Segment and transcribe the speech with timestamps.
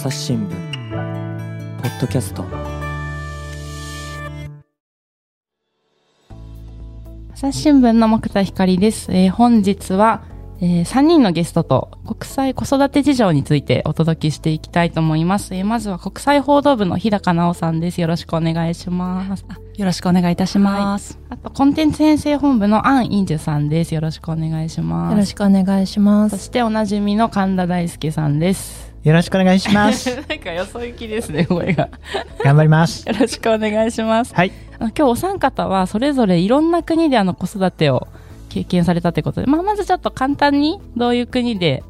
[0.00, 0.50] 朝日新聞。
[1.82, 2.42] ポッドキャスト。
[7.34, 10.22] 朝日新聞の木田光です、えー、本日は、
[10.62, 18.00] えー、3人のゲストと国際子育て事情についてお届けしていきたいと思います、えー、まずは国際報道部の日高直さんです。
[18.00, 19.44] よろしくお願いします。
[19.76, 23.94] よろしくお願いいたします、はい、あとコンテンツ編成本部のアン・インジュさんです。
[23.94, 25.12] よろしくお願いします。
[25.12, 26.38] よろしくお願いします。
[26.38, 30.14] そしておなじみの神田大輔さんですよろしくお願いします。
[30.28, 31.88] なんかよそ行きですね、声が。
[32.44, 33.04] 頑張ります。
[33.08, 34.34] よろしくお願いします。
[34.34, 34.52] はい。
[34.78, 38.08] 今日お三方はそれぞれいろんな国であの子育てを
[38.50, 41.82] 経験されたということで、まあ、まずちょっと簡単にどういう国で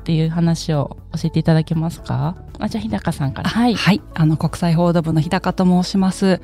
[0.00, 2.36] っていう話を教えていただけますか？
[2.58, 3.50] あ、じゃあ日高さんから。
[3.50, 3.74] はい。
[3.74, 4.00] はい。
[4.14, 6.40] あの、国際報道部の日高と申します。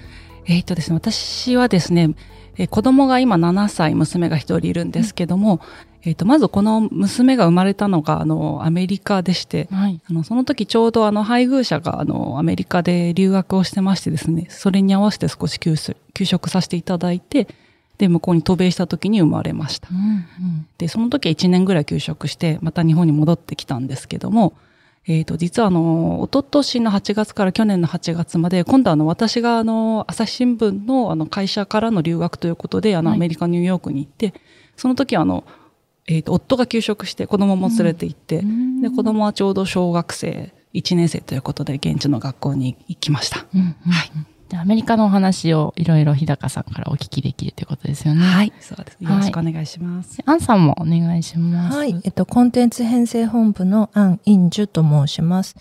[0.46, 2.10] えっ、ー、とですね、私はですね、
[2.56, 5.60] えー、子供が今7歳、娘が1人いるんですけども、うん、
[6.04, 15.74] えっ、ー、と、まずこの娘が生まれたのが、あの、アメリカでして、はい、あの、その時ちょうどあの、配偶者が、あの、アメリカで留学をしてましてですね、それに合わせて少し休
[16.12, 17.48] 休職させていただいて、
[17.96, 19.88] で、向こうに渡米した時に生まれました。
[19.90, 24.52] うんうん、で、その時は1年ぐらい休職して、また日本に戻ってきたんですけども、
[25.06, 34.34] えっ、ー、と、実はあの、おととしの8月から去年の8月まで、今度あの、私があの、朝日新聞のあの、会社からの留学ということで、あの、アメリカ、ニューヨークに行って、
[34.76, 35.44] その時はあの、
[36.06, 43.46] えっ、ー、と、夫が休職して子供も連れて行って、うん、で、子供はちょうど小学生1年生ということで、現地の学校に行きました。
[43.54, 44.10] うん、はい。
[44.56, 48.24] アメリカのお話をいろいろ日高さんからお聞きできるということですよね。
[48.24, 48.98] はい、そうです。
[49.00, 50.22] よろしくお願いします。
[50.24, 51.76] はい、アンさんもお願いします。
[51.76, 55.56] はい、えっと、コンテンツ編成本部のアン・インジュと申します。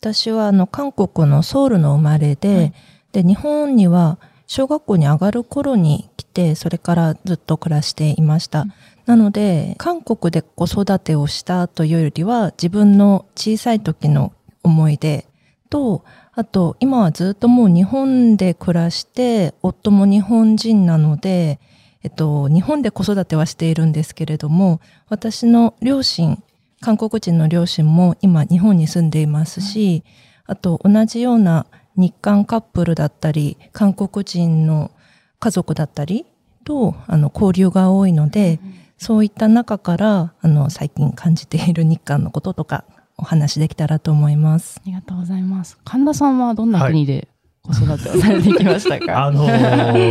[0.00, 2.72] 私は、あの、韓国のソウルの生まれで、はい、
[3.12, 8.62] で、日本には小学校に上がる頃に来て、それからずっと暮らしていました。
[8.62, 8.72] うん、
[9.06, 14.32] なので、韓国で子育てをしたというよりは、自分の小さい時の
[14.64, 15.26] 思い出
[15.70, 16.04] と、
[16.34, 21.60] あと、今はずっともう日本で暮らして、夫も日本人なので、
[22.02, 26.42] えっと、日本で子育てはしているんですけれども、私の両親、
[26.80, 30.04] 韓国人の両親も今日本に住んでいますし、
[30.46, 34.90] あと同じような日韓カップルだったり、韓国人の
[35.38, 36.26] 家族だったり
[36.64, 38.60] と、あの、交流が多いので、
[38.98, 42.84] そういった中から、あの、最近感じている日韓のこととか、
[43.18, 44.80] お話できたらと思います。
[44.82, 45.78] ありがとうございます。
[45.84, 47.28] 神田さんはどんな国で、
[47.66, 49.44] 子育てをされてきましたか、あの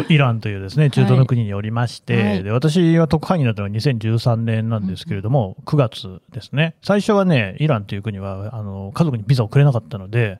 [0.09, 6.75] イランというですね、 中東の国におりまして、はい、で私は特派員になったのは2013年なんですけれども、うん、9月ですね。
[6.81, 10.39] 最初はね、イランという国は、あの、家族にビザをくれなかったので、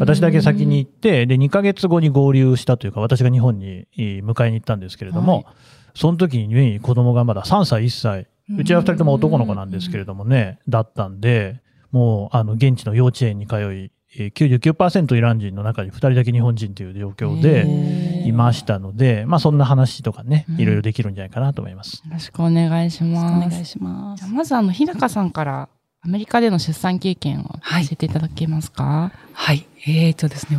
[0.00, 5.44] 私だけ先に行って、で、2ヶ月後に合流したというか、私が日本に迎えに行ったんですけれども、はい、
[5.94, 8.26] その時に子供がまだ3歳、1歳、
[8.58, 11.60] うちは2人とも男の子なんですけれどもね、だったんで、
[11.90, 17.66] もう、あの、現地の幼稚園に通い、99%イラン人の中に2人だけ日本人という状況で
[18.26, 22.02] いましたので、まあそんな話とかね、いろいろできるんじゃないかなと思います。
[22.06, 23.46] よろしくお願いします。
[23.46, 24.26] お願いします。
[24.26, 25.68] まずあの、日高さんから
[26.00, 27.58] アメリカでの出産経験を教
[27.92, 29.12] えていただけますか？
[29.34, 29.66] はい。
[29.86, 30.58] えー、とですね、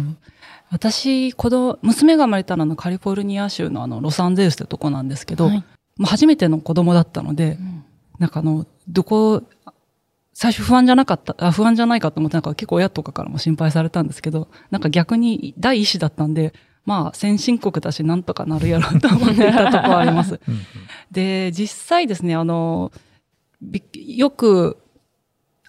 [0.72, 5.64] 私、子供、娘が生まれたのはカリフォルニア州のあの、ロサンゼルスってとこなんですけど、はい、
[6.04, 7.84] 初めての子供だったので、うん、
[8.20, 9.44] なんかあの、どこ、
[10.34, 16.54] 最初不安じゃなかった、あ不安じゃないかと思って、なんか結構親とかからも心配されたんですけど、なんか逆に第一子だったんで、
[16.86, 20.40] まあ先進国だしなんとかなるやろうと思っていたところはあります。
[21.12, 22.92] で、実際ですね、あの、
[23.94, 24.78] よく、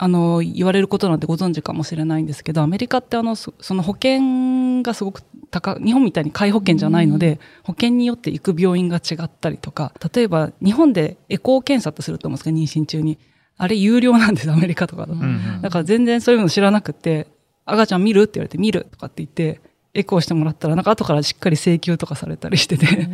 [0.02, 13.18] あの、言われることなんてご存知かもしれないんですけど、アメリカってあの、その保険がすごく高、日本みたいに皆保険じゃないので、保険によって行く病院が違ったりとか、例えば日本でエコー検査ってすると思うんですか、妊娠中に。
[13.58, 15.12] あれ有料なんです、アメリカとかだと。
[15.12, 15.24] うんう
[15.58, 17.26] ん、だから全然そういうの知らなくて、
[17.66, 18.22] 赤ちゃん見る？
[18.22, 19.60] って言われて見るとかって言って、
[19.92, 23.08] エコーしてもらったら、なんか後からしっかり請求とかされたりしてて、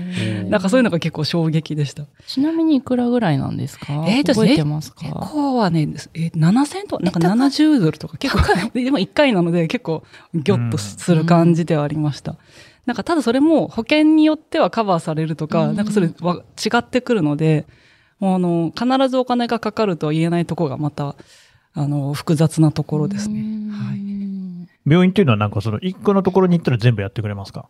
[0.48, 2.04] なんかそういうのが結構衝撃でした。
[2.26, 4.04] ちなみにいくらぐらいなんですか？
[4.08, 5.06] えー、と覚えてますか？
[5.06, 8.42] エコーはね、えー、7000とか、なんか70ドルとか結構、
[8.78, 10.02] でも1回なので結構
[10.34, 12.36] ギョッとする感じではありました。
[12.84, 17.66] なんかただそれも保険によってはカバーされるとか、なんかそれは違ってくるので、
[18.20, 21.16] あの、必ずお金がかかるとは言えないところがまた、
[21.74, 23.40] あの、複雑なところですね。
[23.72, 23.98] はい。
[24.86, 27.68] 病院っていうのはなんかその一個のところに行ったら全部やってくれますか？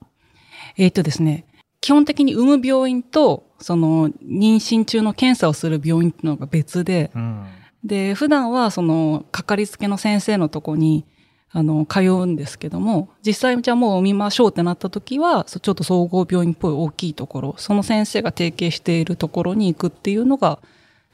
[0.76, 1.46] えっとですね、
[1.80, 7.46] 基本的に産む病院と、その、妊娠中の検査をする病院っていうのが別で、うん、
[7.84, 11.06] で、普段はその、かかりつけの先生のとこに、
[11.50, 20.58] あの、通うんですけども、実際じゃあもう産みましょうってなった時は、ちょっと総合病院っぽい大きいところ、その先生が提携しているところに行くっていうのが、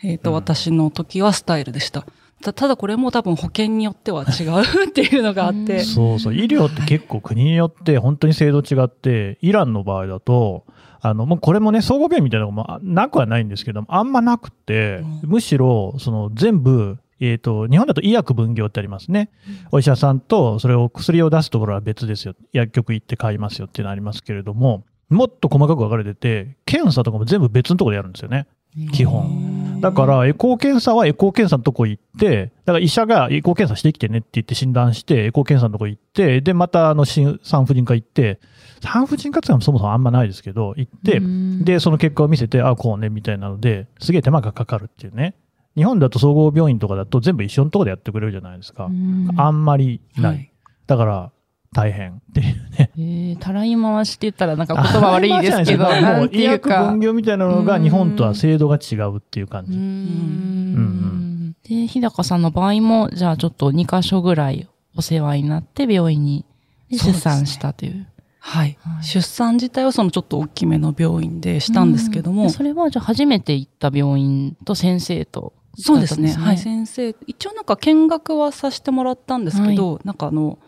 [0.03, 2.07] えっ、ー、と、うん、私の時はスタイルでした。
[2.43, 5.81] たただこれも多分保険によっては違うっていうのがあって。
[5.81, 10.65] そうそう、医療って結構国によって本当に制度違って、イランの場合だと、
[11.01, 19.31] あの、もうこれもね、総合病院みたいなのもなくはないんですけども、あんまなくて、むしろ、その全部、えっ、と、日本だと医薬分業ってありますね。
[19.71, 22.35] お医者さんと、それを薬を出すところは別ですよ。
[22.53, 28.47] 薬局行って買いますよっていうのありますけれども、もっと細かく分かれてて、検査とかも全部別のところでやるんですよね。
[28.93, 29.72] 基本。
[29.83, 38.41] だから、エコー検査はエコー検査のとこ行って、だから医者がエコー検査してきてねって言って診断して、エコー検査のとこ行って、で、またあのし産婦人科行って、
[38.81, 41.21] 産婦人科ってのはそもそもあんまないですけど、行って、
[41.65, 45.35] で、その結果を見せて、あ、こうね、みたいなので、すげえ手間がかかるっていうね。
[45.75, 48.91] 日本だと総合病院とかだと全部一緒のところでやってくれるじゃないですか。
[49.37, 50.33] あんまりない。
[50.33, 50.53] はい
[50.87, 51.33] だから、
[51.73, 52.47] 大変っていう
[52.79, 52.91] ね。
[52.97, 57.01] えー、たらい回しって言ったらなんか言葉悪いですけど、なんていうか分。
[57.01, 59.79] 業みたいなのが日本とは制度が違うっていう感うーじ。
[59.79, 66.45] んで、日高さんの場合も、じゃあちょっと2箇所ぐらいお世話になって病院に
[66.91, 68.07] で出産したという。
[68.45, 75.53] はいはい出産自体はそのちょっと大きめの病院でしたんですけども、うんそれはじゃあ初めて行った病院と先生と。
[75.79, 76.33] そうですね。
[76.33, 76.59] はい。
[76.59, 80.59] 先生、一応なんか見学はさせてもらったんですけど、なんかあの、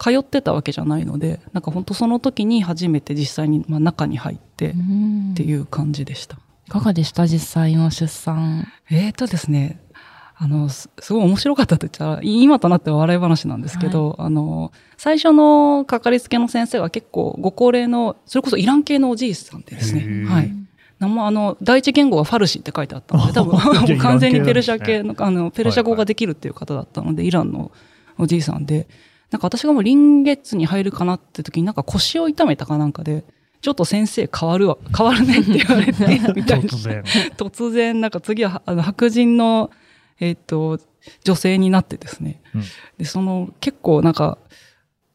[0.00, 6.38] 通ってたわけじゃないので、なんか本当その時に初めて実際に、まあ、中に入ってうんっていう感じでした。
[6.66, 8.66] いかがでした実際の出産？
[8.90, 9.82] えーとですね、
[10.36, 20.50] あの、すすごい面白かったと言ったら、い今となっては笑い話なんですけど、あの、最初のかかりつけの先生は結構ご高齢の、それこそイラン系のおじいさんでですねはい。
[20.98, 23.58] 名もあの、第一言語はファルシって書いてあったので、 多分、
[24.00, 27.70] 完全にペルシャ系の、あの、ペルシャ語ができるっていう方だったので、イランの
[28.16, 28.88] おじいさんで、
[29.30, 33.24] なんか私がもう臨月に入るかなって時になんか腰を痛めたかなんかで、
[33.60, 36.04] ちょっと先生変わるわ、変わるねって言われて、
[36.34, 36.68] みたいな。
[36.68, 37.02] 突然。
[37.36, 39.70] 突然、なんか次は、あの、白人の、
[40.18, 40.80] えっ、と、
[41.24, 42.40] 女性になってですね。
[42.54, 42.62] うん
[42.98, 44.38] で、その、結構なんか、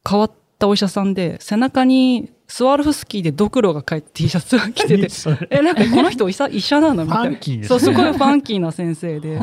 [0.08, 5.08] 変わったお医者さんで、背中にスワロフスキーでドクロが書いて T シャツを着てて
[5.50, 7.30] え、なんかこの人医者 医者なのみたいな。
[7.30, 9.40] ファンキーですねそう、すごいファンキーな先生で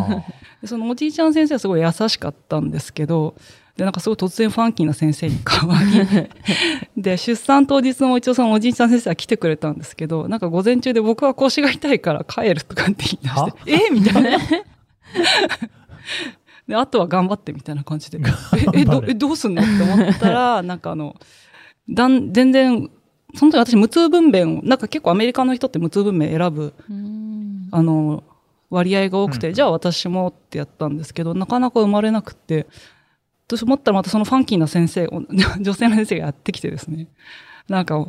[0.64, 3.34] そのおじいちゃん先生はすごい優しかったんですけど、
[3.76, 5.76] で、なんかすごい突然ファンキーな先生に変わ
[6.96, 13.58] り、 で、出産当日も一応そのおじいちゃん先生は来てくれたんですけど、なんか午前中で僕は腰が痛いから帰るとかって言い出はして、
[13.88, 13.90] え？
[13.90, 14.38] みたいな。
[16.68, 18.20] で、あとは頑張ってみたいな感じで、
[18.74, 21.16] え、え、どえどうすんのって思ったら、なんかあの、
[21.88, 22.88] だん、全然、
[23.34, 26.74] その時私無痛分娩を、なんか結構アメリカの人って無痛分娩選ぶ
[27.72, 28.22] あの、
[28.70, 29.54] 割合が多くて、うん。
[29.54, 32.66] じゃあ私もってやったんですけど、なかなか生まれなくて、
[33.58, 35.22] と思ったらまたそのファンキーな先生、お
[35.60, 37.08] 女性の先生がやってきてですね、
[37.68, 38.06] なんか、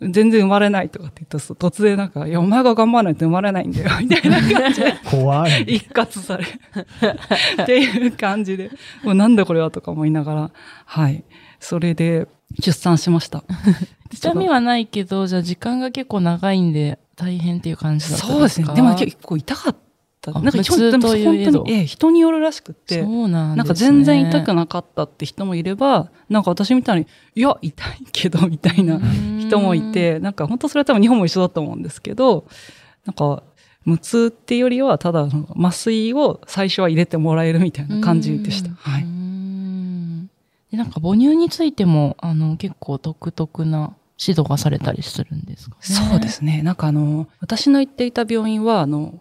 [0.00, 5.62] 全然生まれないとかって言ったら、突然なんか、いや、お前が頑張らないと生まれないんだよ、 みたいな感じで、怖い。
[5.62, 8.70] 一括され、っていう感じで、
[9.04, 10.50] もうなんだこれはとか思いながら、
[10.86, 11.22] はい。
[11.60, 12.26] それで、
[12.60, 13.44] 出産しました。
[14.12, 18.74] 痛みはないけど、じゃあ時間が結構長いんで大変っていう感じだったんそうですね。
[18.74, 19.78] でも結構痛かった。
[20.32, 23.02] あなんか本当に、ええ、人によるらしくって。
[23.02, 23.74] そうなんなんか。
[23.74, 29.00] 全然痛くなかったって人もいれば、なんか私みたいに、いや、痛いけど、みたいな
[29.38, 32.46] 人もいて、なんか本当それは多分日本も一緒だと思うんですけど、
[33.04, 33.42] なんか、
[33.84, 38.70] 無痛っていうよりは、ただ、麻酔を最初は入れてもらえるみたいな感じでした。
[38.70, 39.02] うんはい。
[39.02, 40.30] うん
[40.74, 45.82] で、なんか母乳についても、あの、結構独特な指導がされたりするんですかね。
[45.82, 46.62] そうですね。
[46.62, 49.20] なんかあの、私の行っていた病院は、あの、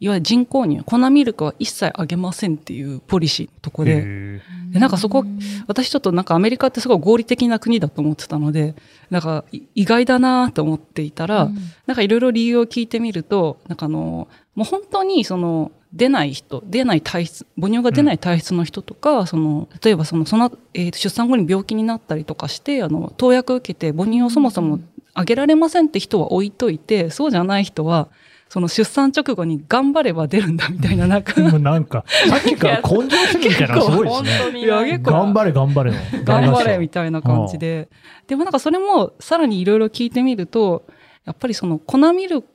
[0.00, 5.24] いわゆる人工乳、粉ミルクは一切あげませんっていうポリシーのとこで、でなんかそこ、
[5.68, 8.74] 私ちょっとなんかアメリカってすごい合理的な国だと思ってたので、
[9.10, 11.58] なんかい意外だなと思っていたら、うん。
[11.86, 24.80] なんかいろいろ理由を聞いてみると、なんかあの、もう本当にその、出ない人、出ない体質、母乳が出ない体質の人とか、その、例えばその、その、えーと出産後に病気になったりとかして、あの、投薬受けて母乳をそもそも
[25.14, 28.08] あげられませんって人は置いといて、そうじゃない人は、
[28.48, 34.30] その出産直後に頑張れば出るんだみたいな、なんか、 もうなんか、さっきから根性主義みたいなすごいです本ね。
[34.44, 35.96] 当にいや結構頑張れ頑張れの。
[36.24, 37.88] 頑張れみたいな感じで。
[38.28, 40.84] でもなんかそれもさらにいろいろ聞いてみると、
[41.24, 42.48] やっぱりその粉ミルク、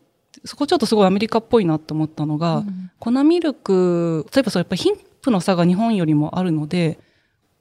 [0.46, 2.64] そこちょっとすごいアメリカっぽいなって思ったのが、
[3.00, 6.98] 粉ミルク、例えばそうやっぱり貧富の差が日本よりもあるので、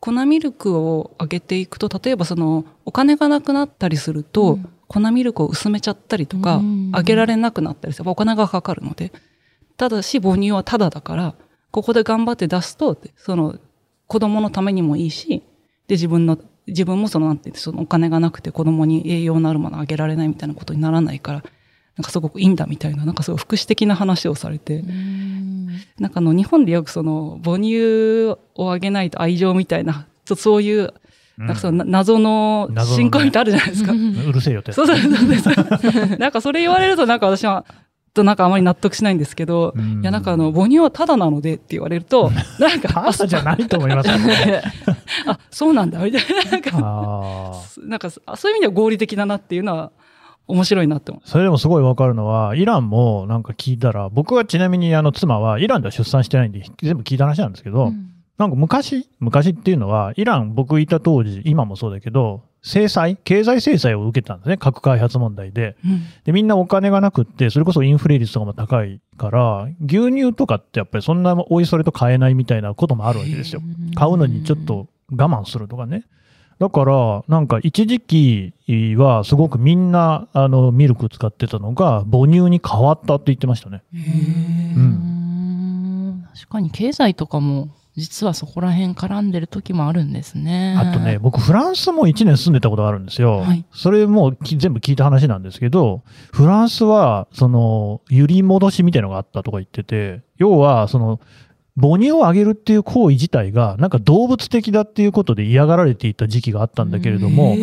[0.01, 8.11] 粉ミルクを上げていくと、例えばそのお金がなくなったりすると、うん粉ミルクを薄めちゃったりとか、うん上げられなくなったりする。
[8.11, 9.13] お金がかかるので。
[9.77, 11.35] ただし母乳はタダだから、
[11.71, 13.59] ここで頑張って出すと、その
[14.07, 15.43] 子供のためにもいいし、
[15.87, 21.45] で、自分の、自分もその、なんてそのお金がなくて子供に栄養のあるものあげられないみたいなことにならないから、
[21.97, 24.83] なんかすごくいいんだみたいな、なんかすごい福祉的な話をされて、
[25.99, 30.95] なんかあの日本でよくその母乳をあげないと愛情みたいな、そういう、
[31.39, 33.93] なんかその謎の信仰みたいあるじゃないですか。
[33.95, 34.73] うるせえよって。
[34.73, 36.19] そうそうそう。
[36.19, 37.65] なんかそれ言われるとなんか私は、
[38.13, 42.89] となんかあまり納得しないんですけど、いやなんかあの母乳はただなのでって言われると、 なんか。
[42.89, 44.63] ただじゃないと思いますね。
[45.27, 46.51] あ、そうなんだみたいな。
[46.51, 47.53] なんか、
[47.85, 49.93] なんかそういう意味では合理的だなっていうのは、
[50.49, 65.77] 面白いなって思それでもすごいわかるのは、イランもなんか聞いたら、僕はちなみにあの妻はイランでは出産してないんで、全部聞いた話なんですけど、うん、なんか昔、昔っていうのは、イラン僕いた当時、今もそうだけど、制裁、経済制裁を受けたんですね、核開発問題で。
[65.85, 73.61] うん、で、みんなお金がなくって、それこそインフレ率とかも高いから、牛乳とかってやっぱりそんなおいそれと買えないみたいなこともあるわけですよ。
[73.97, 76.05] 買うのにちょっと我慢するとかね。
[76.61, 78.53] だから、なんか一時期
[78.97, 83.83] はすごくみんな、あの、ミルク使ってたのが母乳に変わったって言ってましたね。
[83.95, 83.99] へ
[84.77, 86.25] うん。
[86.35, 87.69] 確かに経済とかも
[87.99, 90.77] 実はそこら辺絡んでる時もあるんですね。
[90.79, 93.39] あとね、僕フランスも1年住んでたことがあるんですよ。
[93.41, 96.03] はい、それも全部聞いた話なんですけど、
[96.33, 101.21] フランスは、その、揺り戻しみたいのがあったとか言ってて、要は、その、
[101.81, 107.57] 母乳をあげるっていう行為自体が、なんか動物的だっていうことで嫌がられていた時期があったんだけれども、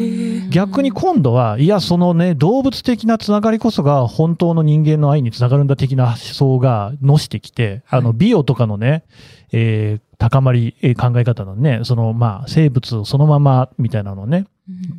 [0.50, 9.04] 逆に今度は、いや、そのね、動物的なつながりこそが本当の人間の愛につながるんだ的な思想がのしてきて、あの、美容とかのね、
[9.52, 14.46] えー、高まり、えー、考え方のね、その、まあ、生物そのままみたいなのね、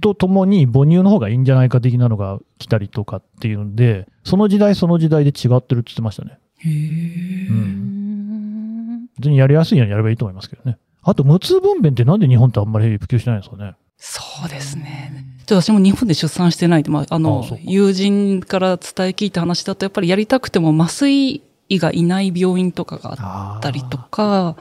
[0.01, 6.39] とともに母乳の方がいいんじゃないか的なのが来たりとかっていうんで、その時代その時代で違ってるって言ってましたね。
[6.59, 7.51] へー。
[7.51, 7.87] うん
[9.19, 10.79] 別にやりやすいようにやればいいと思いますけどね。
[11.03, 13.75] あと、無痛分娩ってなんで日本ってあんまり普及してないんですかね。
[13.97, 15.25] そうですね。
[15.47, 24.57] ちょ私も日本で出産してないで、まあ、あの、あ友人から伝え聞いた話だと、やっぱりやりたくても麻酔医がいない病院とかがあったりとか、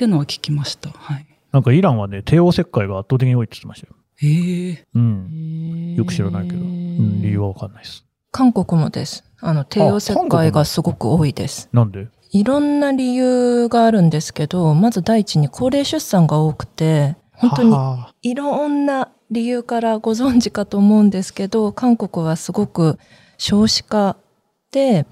[0.00, 0.88] っていうのは聞きました。
[0.88, 1.26] はい。
[1.52, 3.96] なんかイランはね、帝王切開が圧倒的に多いって言ってましたよ。
[4.16, 4.86] へえ。
[4.94, 5.94] うん。
[5.94, 8.06] よく知らないけど、うん、理由はわかんないです。
[8.30, 9.24] 韓国もです。
[9.40, 11.68] あの、帝王切開がすごく多いです。
[11.74, 12.08] なんで？
[12.32, 17.76] いろんな理由があるんですけど、まず第一に高齢出産が多くて、本当に
[18.22, 22.98] いろんな理由からご存知かと思うんですけど、韓国はすごく
[23.36, 24.16] 少子化
[24.72, 25.04] で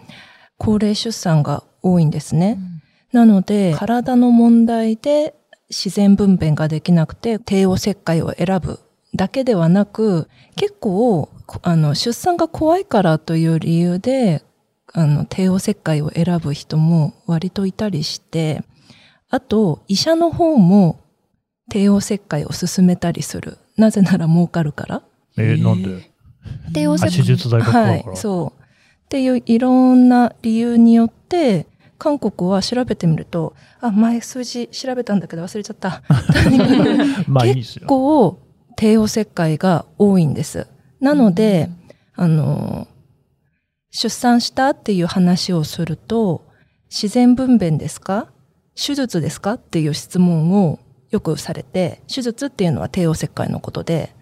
[0.57, 2.57] 高齢出産が多いんですね。
[2.59, 2.77] うん、
[3.12, 5.35] なので、体の問題で
[5.69, 8.81] 自然分娩ができなくて帝王切開を選ぶ
[9.15, 11.31] だけではなく、結構、
[11.62, 14.45] あの、出産が怖いからという理由で
[14.93, 18.62] あの、帝王切開を選ぶ人も割といたりして、
[19.29, 21.05] あと、医者の方も
[21.71, 23.59] 帝王切開を進めたりする。
[23.77, 25.03] なぜなら儲かるから。
[25.37, 26.11] えー、なんで？
[26.73, 27.17] 帝王切開。
[27.19, 28.62] 手術代がはい、そう。
[28.62, 31.67] っていういろんな理由によって、
[31.99, 36.02] 韓国は調べてみると、あ、前数字調べたんだけど忘れちゃった。
[37.55, 38.38] 結構、
[38.76, 40.67] 帝王切開が多いんです。
[41.00, 41.69] なので、
[42.14, 42.87] あの、
[43.90, 46.43] 出産したっていう話をすると、
[46.90, 48.28] 自然分娩ですか？
[48.76, 49.55] 手術ですか？
[49.55, 50.78] っていう質問を
[51.11, 54.14] よくされて、手術っていうのは帝王切開のことで、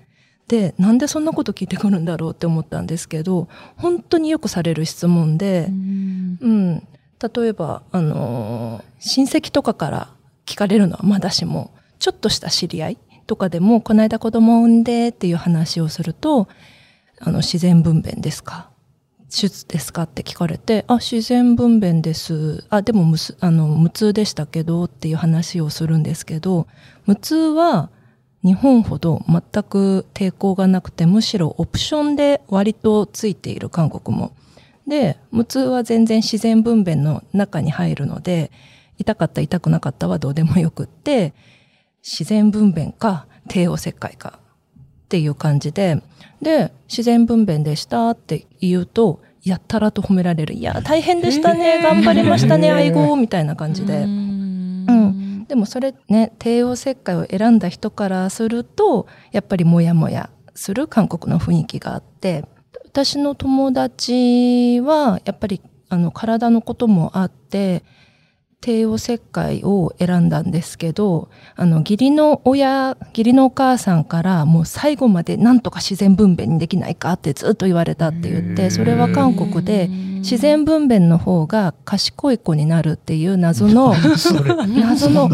[0.49, 6.83] で、なんでそんなこと聞いてくるんだろうって思ったんですけど、本当によくされる質問で、うん,、うん。
[7.23, 10.09] 例えば、あの親戚とかから
[10.45, 16.47] 聞かれるのはまだしも、ちょっとした知り合いとかでも、この間子供を産んでっていう話をすると、
[17.19, 18.71] あの、自然分娩ですか？
[19.29, 22.65] 手術ですかって聞かれて、あ、自然分娩です。
[22.69, 26.69] あ、でも無あの無痛でしたけどっていう話をするんですけど、
[27.07, 27.91] 無痛は
[28.45, 34.36] 日本ほど全く抵抗がなくて、むしろオプションで割とついている韓国も。
[34.87, 38.51] で、無痛は全然自然分娩の中に入るので、
[38.99, 41.35] 痛かった痛くなかったはどうでもよくって、
[42.03, 46.03] 自然分娩か帝王切開かっていう感じで、
[46.41, 50.55] で、自然分娩でしたって言うと、やったらと褒められる。
[50.55, 51.81] いや、大変でしたね。
[51.81, 52.73] 頑張りましたね。
[52.73, 54.03] 愛護みたいな感じで。
[54.03, 55.47] うん。
[55.47, 62.45] でもそれね、帝王切開を選んだ人からすると、やっぱりモヤモヤする韓国の雰囲気があって、
[62.97, 65.61] 私の友達は、やっぱり、
[65.91, 67.83] あの、体のこともあって、
[68.63, 83.95] 帝王切開を選んだんですけど、あの、義理の親、義理のお母さんからもう最後までなんとか自然分娩にできないかってずっと言われたって言って、それは韓国で自然分娩の方が賢い子になるっていう謎の、
[84.81, 85.29] 謎の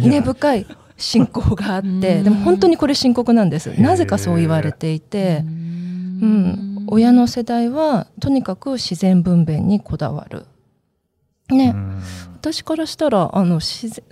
[0.00, 3.70] 根深い信仰があって、でも本当にこれ深刻なんです。
[3.80, 5.50] なぜかそう言われていて、う
[6.24, 6.77] ん。
[6.90, 10.46] 親の世代はとにかく自然分娩にこだわる。
[11.50, 11.74] ね、
[12.34, 13.60] 私からしたらあの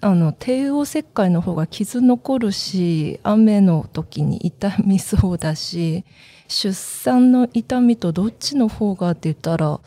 [0.00, 6.06] あの帝王切開の方が傷残るし雨の時に痛みそうだし
[6.48, 9.80] 出産の痛みとどっちの方がって言ったら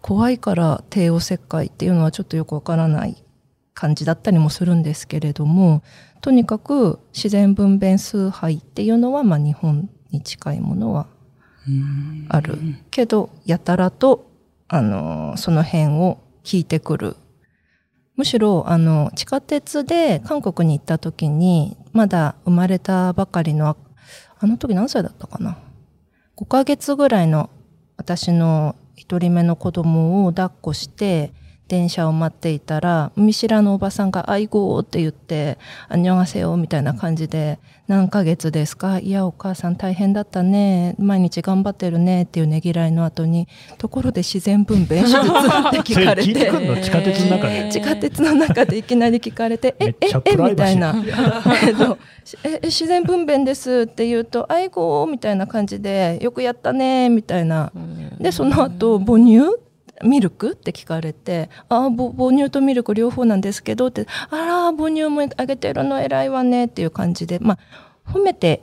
[0.00, 3.22] 怖いから帝王切開っていうのはちょっとよくわからない
[3.74, 5.84] 感じだったりもするんですけれども
[6.20, 11.06] とにかく自然分娩崇拝っていうのは、まあ、日本に近いものは
[12.28, 12.58] ある
[12.90, 14.30] けどやたらと
[14.68, 17.16] あのその辺を聞いてくる。
[18.14, 23.76] むしろあの地下鉄で韓国に行った時にまだ生まれたばかりの
[24.38, 25.58] あの時何歳だったかな
[26.36, 27.48] ？5ヶ月ぐらいの
[27.96, 31.32] 私の一人目の子供を抱っこして
[31.72, 35.56] 電車を待っていたら見知らぬおばさんが「愛護」って言って
[35.88, 43.48] 「あんにょがせよ」みたいな感じで「何ヶ月ですかいやお母さん大変だったね毎日頑張ってるね」っていうねぎらいの後に
[43.78, 46.34] 「ところで自然分娩手術」って聞かれて
[46.84, 47.68] 地下鉄の中で。
[47.72, 50.08] 地下鉄の中でいきなり聞かれて「え え？
[50.26, 50.94] えみたいな
[52.44, 57.72] 「え自然分娩です」って言うと「愛護」みたいな感じで「よくやったね」みたいな。
[58.20, 59.71] でその後母乳
[60.02, 67.58] ミルクって聞かれて、ああ、母乳とミルク両方なんですけどって、あら、母乳もあげてるの偉いわねっていう感じで、ま
[68.04, 68.62] あ、褒めて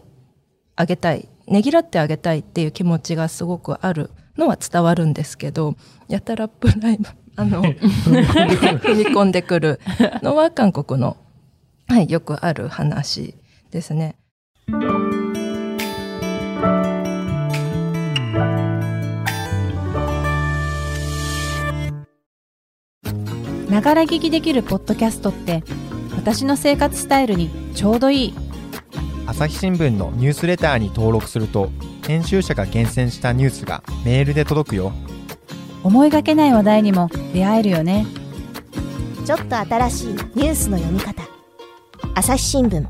[0.75, 5.75] あげたい、ねぎらってあげたいっていう気持ちがすごくあるのは伝わるんですけど、
[6.08, 7.05] やたらプライム、
[7.36, 9.79] あの、 踏み込んでくる
[10.22, 11.17] のは韓国の、
[11.88, 13.36] はい、よくある話
[13.72, 14.15] ですね。
[23.80, 25.64] ながら聞きできるポッドキャストって
[26.18, 28.34] 私の生活スタイルにちょうどいい。
[29.26, 31.72] 朝日新聞のニュースレターに登録すると
[32.06, 34.92] 編集者が厳選したニュースがメールで届くよ。
[35.82, 38.06] 思いがけない話題にも出会えるよね。
[39.26, 41.24] ちょっと新しいニュースの読み方。
[42.16, 42.86] 朝日新聞。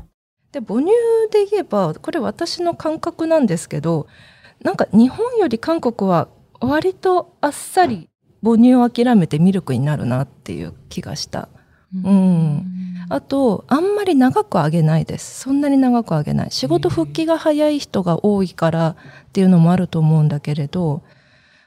[0.50, 0.86] で母乳
[1.30, 4.08] で言えばこれ私の感覚なんですけど
[4.64, 6.26] なんか日本より韓国は
[6.58, 8.09] 割とあっさり
[8.42, 11.48] 母乳を諦めてミルクになるなっていう気がした。
[11.94, 12.64] うん。
[13.08, 15.40] あと、あんまり長くあげないです。
[15.40, 16.50] そんなに長くあげない。
[16.50, 18.94] 仕事復帰が早い人が多いからっ
[19.32, 21.02] ていうのもあると思うんだけれど、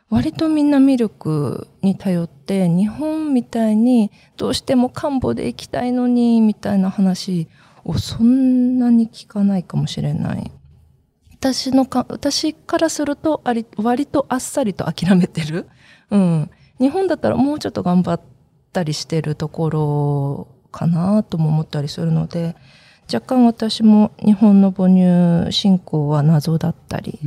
[0.09, 7.47] 割とみんなミルクに頼って、日本みたいにどうしても漢方で行きたいのに、みたいな話
[7.83, 10.51] をそんなに聞かないかもしれない。
[11.33, 15.67] 私のか、私からすると、割とあっさりと諦めてる。
[16.09, 16.49] うん。
[16.79, 18.21] 日本だったらもうちょっと頑張っ
[18.71, 22.55] たりしてるところかなとも思ったりするので
[23.11, 27.19] 若干私も日本の母乳振興は謎だったり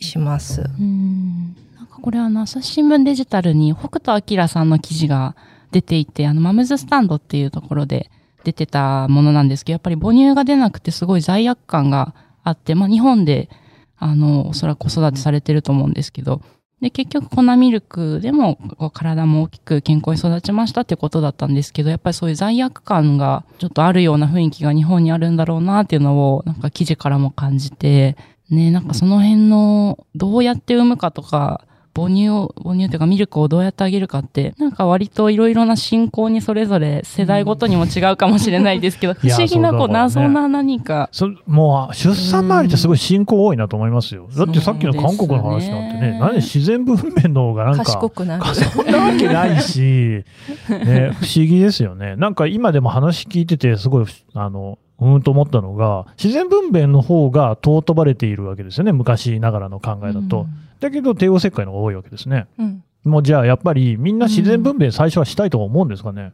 [0.00, 0.62] します。
[0.62, 5.36] うん、なんかこれあの朝日新聞デジタルに北斗晶さんの記事が
[5.70, 8.10] 出ていてあのマムズスタンドっていうところで
[8.44, 13.50] 出てたものなんですけどやっぱり母乳が出なくてすごい罪悪感があって、まあ、日本で
[13.98, 16.40] あのおそらく子育てされてると思うんですけど
[16.80, 18.56] で、結局粉ミルクでも
[18.92, 28.16] 体も大きく健康に育ちましたってことだったんですけど、やっぱりそういう罪悪感がちょっとあるような雰囲気が日本にあるんだろうなっていうのをなんか記事からも感じて、
[28.48, 41.08] ね、なんかその辺のどうやって産むかとか、母乳を、母乳というかミルクをどうやってあげるかって、なんか割といろいろな信仰にそれぞれ世代ごとにも違うかもしれないですけど、不思議なこう謎な何か。
[41.12, 44.28] そもう出産周りってすごい信仰多いなと思いますよ。
[44.36, 48.44] だってさっきの韓国の話なんてね、何自然分娩の方がなんか、賢くなる。
[48.54, 50.24] そんなわけないし、
[50.68, 52.16] ね、不思議ですよね。
[52.16, 60.42] なんか今でも話聞いててすごい、あの、うんと思ったのが、自然分娩の方が尊ばれているわけですよね、昔ながらの考えだと。
[60.42, 60.48] うん、
[60.80, 62.46] だけど、帝王切開の方が多いわけですね。
[62.58, 66.32] うん、もうじゃあ、やっぱりみんな自然分娩最初はしたいと思うんですかね。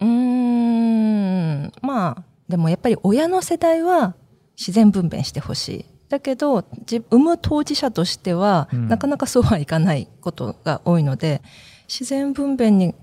[0.00, 4.14] うん、ん、まあ、でもやっぱり親の世代は
[4.58, 5.84] 自然分娩してほしい。
[6.08, 6.64] だけど、
[7.10, 11.42] 産む当事者としては、うん、なかなかそうはいかないことが多いので、
[11.88, 12.94] 自然分娩に、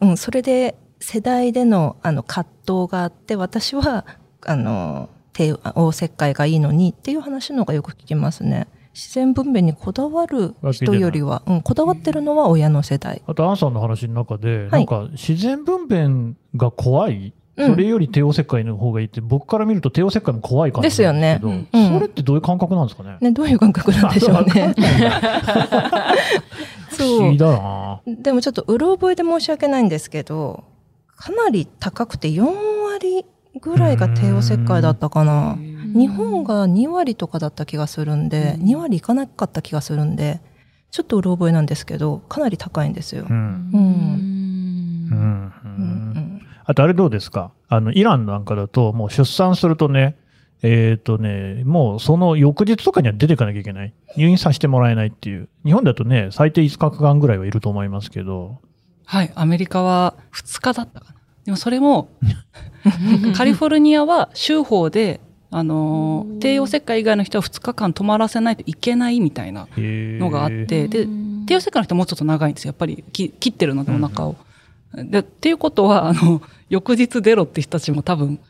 [0.00, 4.06] うん、それで世代でのあの葛藤があって私は
[4.46, 8.68] あの帝王切開がいいのにっていう話の方がよく聞きますね。
[8.94, 13.22] 自然分娩にこだわる人よりは、うん、こだわってるのは親の世代。
[13.26, 23.16] あと、アンさんの話の中で、はい、なんか、自然分娩が怖い、それより帝王切開の方がいいって、僕から見ると帝王切開も怖い感じですよね、うん、それってどういう感覚なんですかね？
[23.22, 24.74] ね、どういう感覚なんでしょうね。
[26.90, 27.36] そう。
[28.06, 30.64] でもちょっとうろ覚えで申し訳ないんですけど、
[31.22, 32.42] かなり高くて4
[32.84, 33.24] 割
[33.60, 35.56] ぐらいが帝王切開だったかな。
[35.56, 40.40] 日本が2割とかだった気がするんで、2割いかなかった気がするんで、
[40.90, 43.26] ちょっとうろ覚えなんですけど、かなり高いんですよ。
[43.30, 43.70] うん。
[43.72, 43.78] う
[45.14, 47.52] んあとあれどうですか？
[47.68, 50.16] あの、イランなんかだと、もう出産するとね、
[50.62, 53.94] えっ、ー、とね、もうその翌日とかには出ていかなきゃいけない。
[54.16, 55.48] 入院させてもらえないっていう。
[55.64, 58.60] 日本だとね、最低5日間ぐらいはいると思いますけど。
[59.04, 61.11] はい、アメリカは2日だったかな。
[61.44, 62.08] でもそれも、
[63.34, 71.06] カリフォルニアは州法で、あの、帝王切開以外の人は2日間泊まらせないといけないみたいなのがあって、で、
[71.46, 72.68] 帝王切開の人はもうちょっと長いんですよ。
[72.70, 74.36] やっぱり切ってるのでお腹を。
[74.94, 78.40] で、っていうことは、あの、 翌日出ろって人たちも多分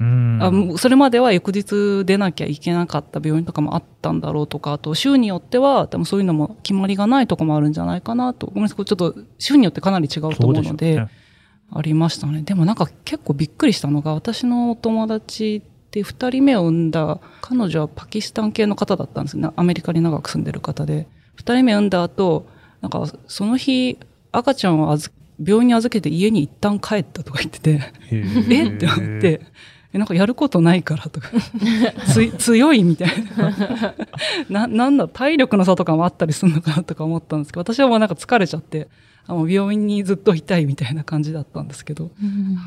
[0.00, 8.46] あそれまでは翌日出なきゃいけなかった病院とかもあったんだろうとか、あと州によっては、でもそういうのも決まりがないとこもあるんじゃないかなと。
[8.46, 11.08] ごめんなさい、ちょっと州によってかなり違うと思うので、でね、
[11.74, 12.42] ありましたね。
[12.42, 19.48] でもなんか結構びっくりしたのが、私のお友達で二人目を産んだ、彼女はパキスタン系の方だったんですね。
[19.56, 21.06] アメリカに長く住んでる方で。
[21.34, 22.46] 二人目産んだ後、
[22.82, 23.98] なんかその日、
[24.32, 24.96] 赤ちゃんを
[25.42, 27.80] 病院に預けて家に一旦帰ったとか言ってて、
[28.50, 28.66] え？
[28.66, 29.40] って思って、
[29.94, 31.30] え、なんかやることないからとか、
[32.06, 33.08] つ 強いみたい
[34.48, 34.66] な。
[34.66, 38.88] な、なんだ、体力の差とかもあったりするのかなとか思ったんですけど、私はもうなんか疲れちゃって、
[39.26, 42.10] あの病院にずっといたいみたいな感じだったんですけど。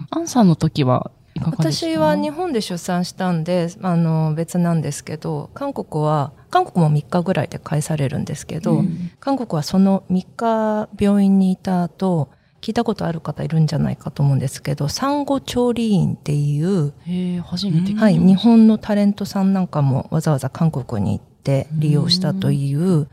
[0.10, 12.30] アンさんの時はいかがですか私は日本で出産したんで、あの、別なんですけど、韓国は、韓国も3日ぐらいで返されるんですけど、うん、韓国はその3日病院にいた後、
[12.62, 23.08] 聞いたことある方いるんじゃないかと思うんですけど、産後調理院っていう、へ初めてはい、日本のタレントさんなんかもわざわざ韓国に行って利用したという、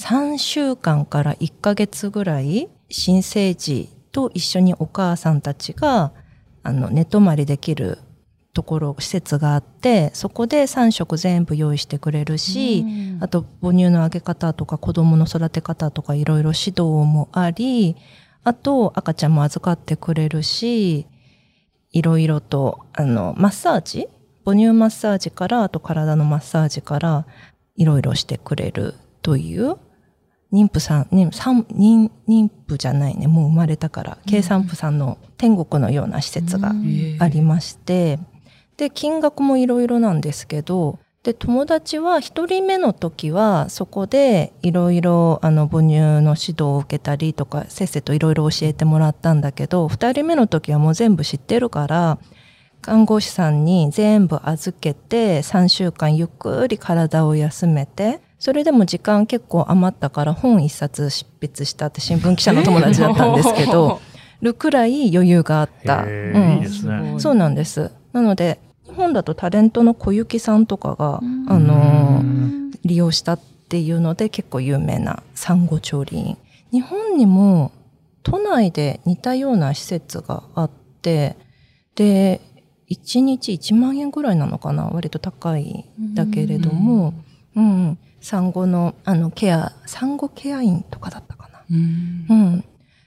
[0.00, 6.12] 3週間から1ヶ月ぐらい、新生児と一緒にお母さんたちが、
[6.62, 7.98] あの、寝泊まりできる
[8.54, 12.84] ところ、施設があって、そこで3食全部用意してくれるし、
[13.18, 17.96] あと母乳のあげ方とか子供の育て方とかいろいろ指導もあり、
[18.44, 21.08] あと、赤ちゃんも預かってくれるし、
[21.90, 24.06] いろいろと、あの、マッサージ？
[24.44, 27.26] 母乳マッサージから、あと体のマッサージから、
[27.74, 29.76] いろいろしてくれるという、
[30.52, 36.72] 妊婦さん、妊妊妊婦じゃないね、もう生まれたから、計算婦さんの天国のような施設が
[37.18, 38.18] ありまして、
[38.76, 52.18] で、金額もいろいろなんですけど、で、友達は一人目の時はそこでいろいろあの母乳の指導を受けたりとかせっせといろいろ教えてもらったんだけど、二人目の時はもう全部知ってるから、
[52.80, 64.00] 看護師さんに全部預けて3週間ゆっくり体を休めて、それでも時間結構余ったから本一冊執筆したって新聞記者の友達だったんですけど、
[64.40, 66.04] るくらい余裕があった。
[66.04, 67.14] うん、いいですね。
[67.18, 67.90] そうなんです。
[68.12, 72.22] なので、本だとタレントの小雪さんとかが、あの
[72.84, 76.36] 利用したっていうので結構有名な産後調理院。
[76.70, 77.72] 日本にも
[78.22, 80.70] 都内で似たような施設があっ
[81.02, 81.36] て、
[81.96, 82.40] で、
[82.90, 84.84] 1日1万円ぐらいなのかな？
[84.88, 87.14] 割と高いだけれども、
[87.56, 91.62] うん、産後のあのケア、産後ケア院とかだったかな。
[91.70, 92.64] うん、うん、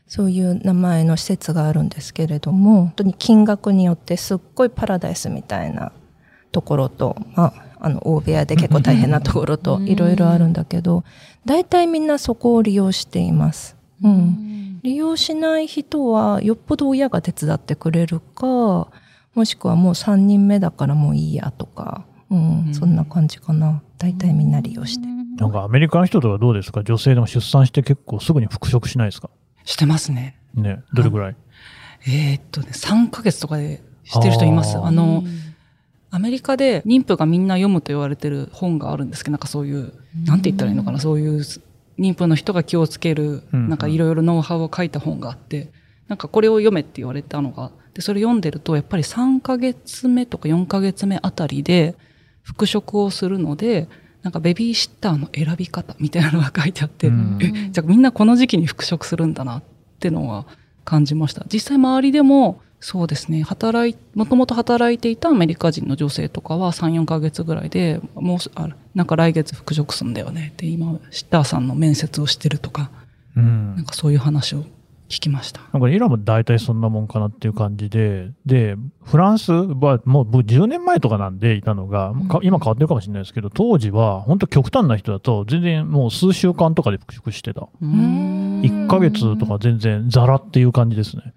[0.08, 5.92] そういう名前の施設があるんですけれども、本当に金額によってすっごいパラダイスみたいな
[6.52, 11.04] ところと、まあ、あの、大部屋で結構大変なところと、いろいろあるんだけど、
[11.46, 13.76] 大体みんなそこを利用しています。
[14.04, 14.80] うん。
[14.84, 18.90] 利用しない人は、よっぽど親が手伝ってくれるか、
[19.34, 23.82] もしくはもう3人目だからもういいやとか、うん、そんな感じかな。
[24.02, 25.08] 大体みんな利用して。
[25.38, 26.84] なんかアメリカの人とかどうですか？
[26.84, 29.30] 女性でも出産して結構すぐに復職しないですか？
[29.64, 30.38] してますね。
[30.56, 31.36] ね、どれぐらい、
[32.08, 34.78] えー、っとね、3ヶ月とかでしてる人います。
[34.78, 35.24] あの、
[36.10, 39.94] アメリカで妊婦がみんな読むと言われてる本があるんですけど、なんかそういう、
[40.26, 41.40] なんて言ったらいいのかな、そういう
[41.98, 45.72] 妊婦の人が気をつける、なんかいろいろノウハウを書いた本があって、
[46.10, 51.96] なんかこれを読めって言われたのが、で、それ読んでると、やっぱり3ヶ月目とか4ヶ月目あたりで
[52.44, 53.88] 復職をするので、
[54.24, 59.64] なんかベビーシッターの選び方みたいなのが書いてあって、うん、え、じゃあみんなこの時期に復職するんだなっ
[60.00, 60.46] てのは
[60.86, 61.44] 感じました。
[61.52, 72.90] 実際周りでも、そうですね、働い、もともと働いていたアメリカ人の女性とかは3、4ヶ月ぐらいで、もう、あなんか来月復職すんだよねって今、シッターさんの面接をしてるとか、
[73.38, 74.66] うん、なんかそういう話を
[75.12, 75.62] 聞きました。
[75.74, 87.68] なんかイランも大体そんなもんかなっていう感じで、で、フランスはもう10年前とかなんでいたのが、うん、今変わってるかもしれないですけど、当時は本当極端な人だと全然もう数週間とかで復職してた。
[87.82, 91.34] 1ヶ月とか全然ザラっていう感じですね。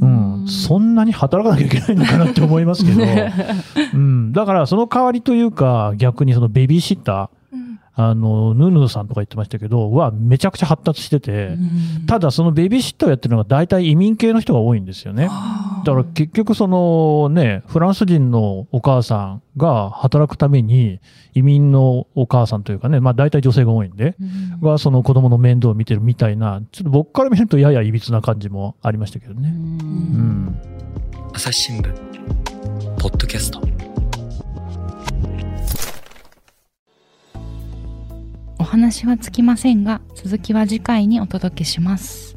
[0.00, 3.02] うん、そんなに働かなきゃいけないのかなって思いますけど、
[3.94, 7.37] うん、だからその代わりというか、逆にそのベビーシッター、
[8.00, 11.58] あの、ヌヌさんとか言ってましたけど、はめちゃくちゃ発達してて、
[12.06, 15.28] ただそのベビーシッターをやってるのが大体移民系の人が多いんですよね。
[15.84, 21.00] だから結局そのね、フランス人のお母さんが働くために
[21.34, 24.14] 移民のお母さんというかね、まあ大体女性が多いんで、
[24.62, 29.48] がその子供の面倒を見てるみたいな、ちょっと僕から見るとややいびつな感じもありましたけどね。
[29.48, 30.56] うん。
[31.34, 31.92] 朝日新聞、
[33.00, 33.77] ポッドキャスト。
[38.68, 42.36] 話はつきませんが、続きは次回にお届けします。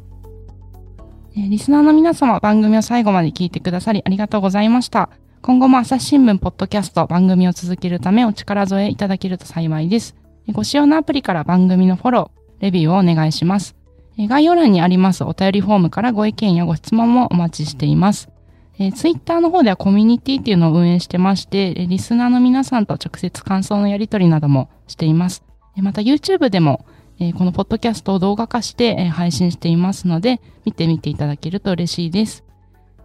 [1.36, 5.10] リスナーの皆様、番組を最後まで聞いてくださりありがとうございました。
[5.42, 10.16] 今後も朝日新聞ポッドキャスト番組を続けるためお力添えいただけると幸いです。
[10.52, 13.76] ご使用のアプリから番組のフォロー、レビューをお願いします。
[14.16, 18.30] 概要欄にありますお便りフォームからご意見やご質問もお待ちしています。
[18.78, 25.44] えツイッターの方ではコミュニティっていうのを運営してまして、リスナーの皆さんと直接感想のやり取りなどもしています。
[25.76, 26.84] また YouTube でも、
[27.18, 32.44] えこのポッドキャストを動画化して、え配信していますので、見てみていただけると嬉しいです。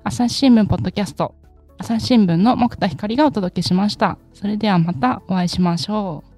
[0.03, 1.35] 朝日新聞ポッドキャスト、
[1.77, 4.17] 朝日新聞の木田光がお届けしました。
[4.33, 6.36] それではまたお会いしましょう。